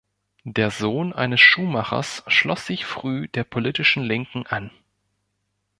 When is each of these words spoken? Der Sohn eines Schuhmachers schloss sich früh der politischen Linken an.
Der 0.47 0.71
Sohn 0.71 1.13
eines 1.13 1.41
Schuhmachers 1.41 2.23
schloss 2.25 2.65
sich 2.65 2.85
früh 2.87 3.27
der 3.27 3.43
politischen 3.43 4.01
Linken 4.03 4.47
an. 4.47 4.71